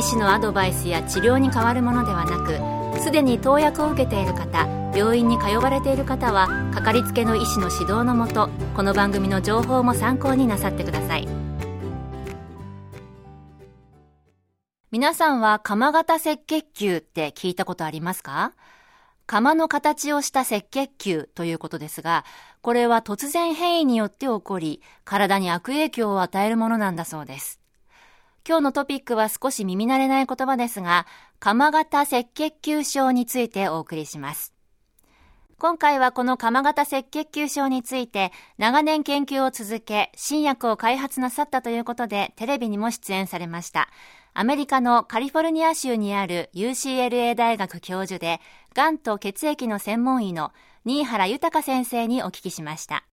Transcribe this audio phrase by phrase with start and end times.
[0.00, 11.28] 医師のアドバイスや治療に変わるものではなくすでに投薬を受けている方病院に通われている方はかかりつけの医師の指導のもとこの番組の情報も参考になさってください
[14.90, 18.54] 皆さんは鎌型赤血球って聞いたことありますか？
[19.26, 22.24] 釜の形をした赤血球ということですが、
[22.62, 27.59] これは突然変異によって起こり、体に悪影響を与えるものなんだそうです。
[28.46, 31.06] 今日のトピックは少し耳慣れない言葉ですが、
[31.38, 34.54] 鎌型赤血球症についてお送りします。
[35.58, 43.90] 今回はこの鎌型赤血球症について長年研究を続け新薬を開発なさったということでテレビにも出演されました。
[44.32, 48.40] アメリカのカリフォルニア州にある UCLA 大学教授で、
[48.74, 50.52] がんと血液の専門医の
[50.86, 53.04] 新原豊先生にお聞きしました。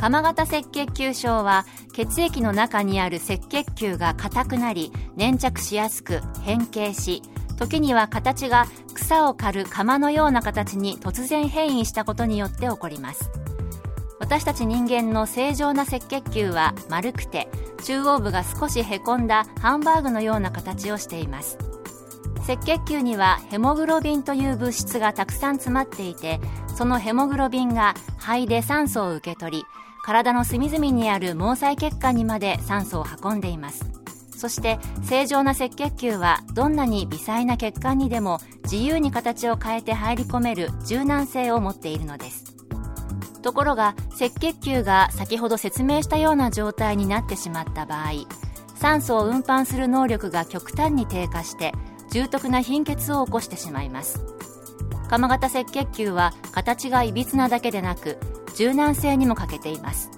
[0.00, 7.22] 鎌型赤血球症は血液の中にある赤血球が硬くなり粘着しやすく変形し
[7.58, 13.30] 時には形が草を刈る釜のような形に突然変異したことによって起こります。
[14.18, 17.48] 私たち人間の正常な赤血球は丸くて
[17.84, 21.58] 中央部が少しへこんだハンバーグのような形をしています。
[22.48, 26.40] 赤血球にはヘモグロビンという物質がたくさん詰まっていて
[26.74, 29.64] そのヘモグロビンが肺で酸素を受け取り
[30.02, 33.84] 体の隅々にある毛細血管にまで酸素を運んでいます。
[34.36, 42.56] そして正常な赤血球はどんなに微細な血管にでも自由に形を変えて入り込める柔軟性を持っているのです。
[43.42, 48.26] ところが赤血球が先ほど説明したような状態になってしまった場合
[48.74, 51.72] 酸素を運搬する能力が極端に低下して
[52.10, 54.24] 重篤な貧血を起こしてしまいます。
[55.08, 58.16] 鎌型赤血球は形がいびつなだけでなく
[58.56, 60.10] 柔軟性にも欠けています。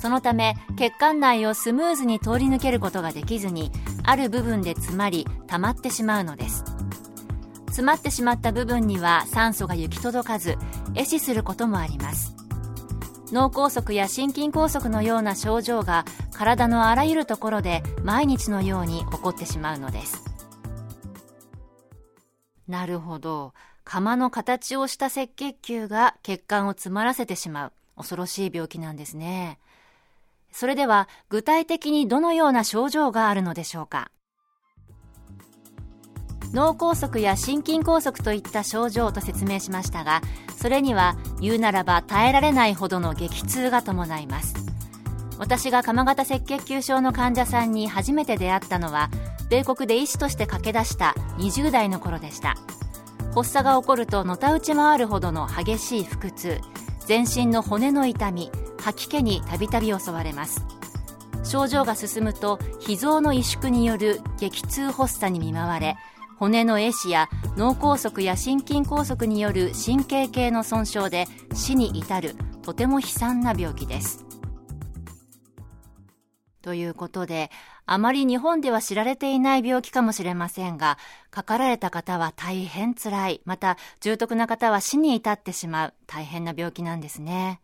[0.00, 3.72] そのため血管内をスムーズに通り抜けることができずに
[4.04, 6.64] ある部分で詰まり溜まってしまうのです。
[7.66, 10.56] 詰まってしまった部分には酸素が行き届かず
[10.94, 12.34] 壊死することもあります。
[13.32, 20.24] 脳梗塞や心筋梗塞のような症状が体のあらゆるところで毎日のように起こってしまうのです。
[22.66, 23.52] なるほど。
[23.88, 27.72] 釜の形をした赤血球が血管を詰まらせてしまう。
[27.96, 29.58] 恐ろしい病気なんですね。
[30.52, 34.10] それでは具体的にどのような症状があるのでしょうか。
[36.52, 40.22] 脳梗塞や心筋梗塞といった症状と説明しましたが
[40.56, 44.54] それには言うならば耐えられないほどの激痛が伴います。
[45.38, 49.08] 私が鎌型赤血球症の患者さんに初めて出会ったのは
[49.48, 52.54] 米国で医師として駆け出した20代の頃でした。
[53.34, 56.60] 発作が起こるとのたうち回るほどの激しい腹痛
[57.06, 58.50] 全身の骨の痛み
[58.80, 60.64] 吐き気にたびたび襲われます
[61.44, 65.96] 症状が進むと脾臓の萎縮による激痛発作に見舞われ
[66.38, 74.27] 骨の壊死や脳梗塞や心筋梗塞による神経系の損傷で死に至るとても悲惨な病気です。
[76.62, 77.50] ということで、
[77.86, 80.98] あまり日本では知られていない病気かもしれませんが、
[81.30, 87.60] かかられた方は大変辛い、また重篤な方は死に至ってしまう大変な病気なんですね。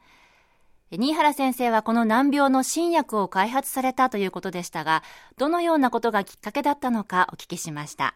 [0.90, 5.02] 新原先生はこの難病の新薬を開発されたということでしたが、
[5.38, 8.14] どのようなことがきっかけだったのかお聞きしました。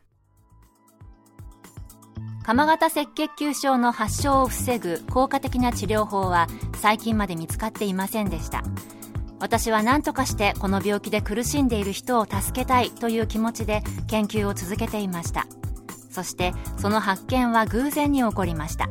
[2.49, 6.47] 鎌型赤血球症の発症を防ぐ効果的な治療法は
[6.77, 8.63] 最近まで見つかっていませんでした
[9.41, 15.47] 私は何とかしてこの病気で苦しんでいる人を助けたいという気持ちで研究を続けていました。
[16.11, 18.89] そしてその発見は偶然に起こりました。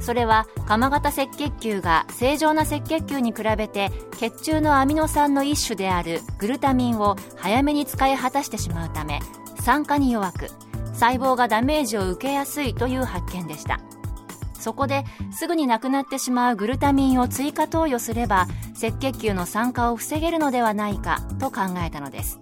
[0.00, 9.20] それは鎌型赤血球が正常な赤血球に比べて血中のアミノ酸の一種であるグルタミンを早めに使い果たしてしまうため
[9.60, 10.48] 酸化に弱く
[10.92, 13.80] 細胞がダメージを受けやすいという発見でした。
[14.58, 18.46] そこですぐになくなってしまうグルタミンを追加投与すれば
[18.76, 22.40] 赤血球の酸化を防げるのではないかと考えたのです。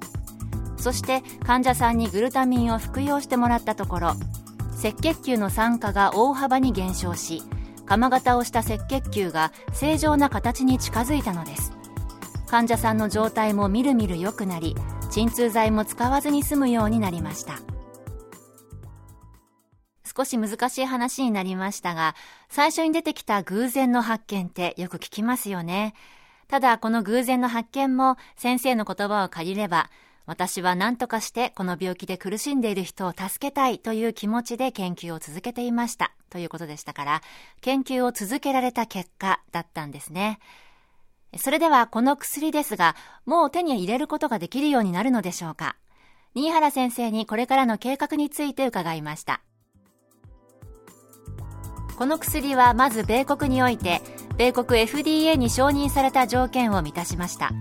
[0.79, 4.09] そして患者さんにグルタミンを服用してもらったところ
[4.79, 7.43] 赤血球の酸化が大幅に減少し
[7.87, 11.73] 鎌型をした赤血球が正常な形に近づいたのです。
[12.47, 14.77] 患者さんの状態もみるみる良くなり
[15.11, 17.55] 鎮痛剤も使わずに済むようになりました。
[20.17, 22.15] 少し難しい話になりましたが、
[22.49, 25.95] 最初に出てきた偶然の発見ってよく聞きますよね。
[26.49, 29.91] ただ、この偶然の発見も先生の言葉を借りれば、
[30.25, 37.23] 私は何とかしてこの病気で苦しんでいる人を助けたいという気持ちで研究を続けていましたということでしたから、
[37.61, 40.39] 研究を続けられた結果だったんですね。
[41.37, 42.97] それではこの薬ですが、
[43.27, 45.77] もう手に入れることができるようになるのでしょうか
[46.35, 49.43] 新原先生にこれからの計画について伺いました。
[51.97, 54.03] この薬はまず米国において、
[54.37, 57.53] 米国 FDA に承認された条件を満たしました。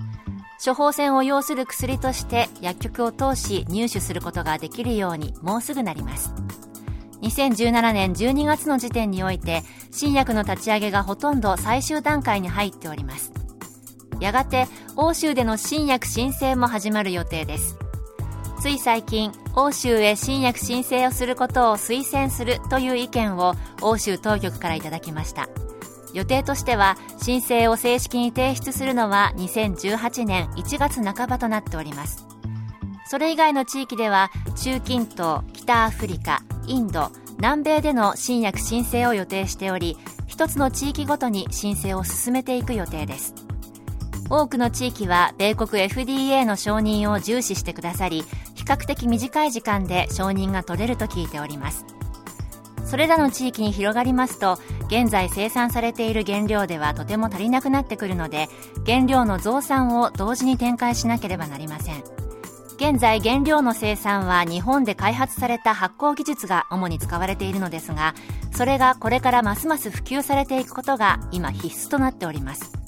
[0.64, 6.34] 処方箋を要する薬として薬局を通し入手することができるようにもうすぐなります。
[7.22, 13.32] 2017年12月の時点において新薬の立ち上げがほとんど最終段階に入っております。
[14.20, 17.78] やがて欧州での新薬申請も始まる予定です。
[18.66, 23.54] つい最近、欧州へ新薬申請をすることを推薦するという意見を
[23.84, 25.48] 欧州当局からいただきました。
[26.16, 32.26] 予定としては申請を正式に提出するのは2018年1月半ばとなっております
[33.06, 43.36] それ以外の地域では中近東北アフリカインド南米での新薬申請を予定しており一つの地域ごとに申請を進めていく予定です
[44.30, 48.24] 多くの地域は米国 FDA の承認を重視してくださり
[48.66, 51.86] 較的短い時間で承認が取れると聞いております。
[52.86, 58.48] それらの地域に広がりますと現在生産されている原料ではとても足りなくなってくるので
[58.86, 62.04] 原料の増産を同時に展開しなければなりません。
[62.78, 68.16] 現在原料の生産は日本で開発された発酵技術が主に使われているのですが
[68.52, 72.85] それがこれからますます普及されていくことが今必須となっております。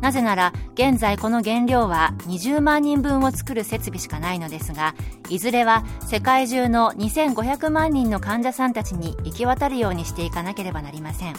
[0.00, 4.94] なぜなら現在この原料は20万人分を作る設備しかないのですが
[5.28, 11.34] いずれは世界中の2500万人の患者さんたちに行き渡るようにしていかなければなりません。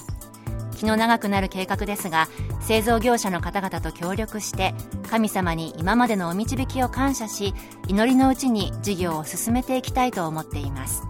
[0.79, 2.29] 気の長くなる計画ですが
[2.61, 4.73] 製造業者の方々と協力して
[5.09, 7.53] 神様に今までのお導きを感謝し
[7.89, 11.03] 祈りのうちに事業を進めていきたいと思っています。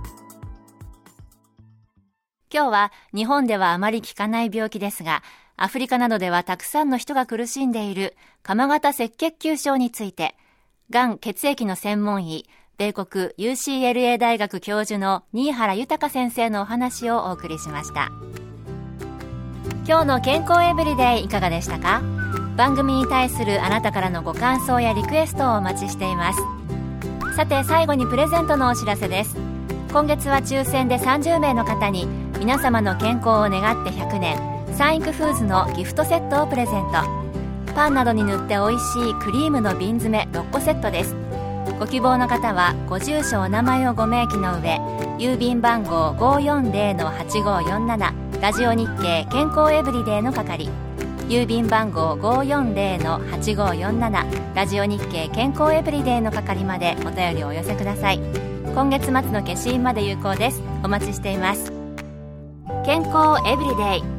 [2.52, 5.22] 今日は日本ではあまり聞かない病気ですが
[5.62, 10.38] アフリカなどではたくさんの人が苦しんでいる鎌型赤血球症について、
[10.90, 12.46] がん血液の専門医、
[12.78, 18.10] 米国 UCLA 大学教授の新原豊先生のお話をお送りしました。
[19.86, 22.02] 今日の健康エブリデイいかがでしたか？
[22.56, 26.40] 番組に対するあなたからのご感想やリクエストをお待ちしています。
[27.36, 29.36] さて最後にプレゼントのお知らせです。
[29.92, 32.08] 今月は抽選で30名の方に
[32.40, 36.92] 皆様の健康を願って100年サンクフーズのギフトセットをプレゼント。
[37.76, 41.18] パンなどに塗って美味しいクリームの瓶詰め6個セットです。
[41.78, 44.80] ご希望の方はご住所お名前をご明記の上
[45.18, 50.70] 郵便番号540-8547ラジオ日経健康エブリデイの係。
[51.28, 58.22] 郵便番号540-8547ラジオ日経健康エブリデイの係までお便りをお寄せください。
[58.74, 60.64] 今月末の消印まで有効です。
[60.86, 61.74] お待ちしています。
[62.86, 64.19] 健康エブリデイ。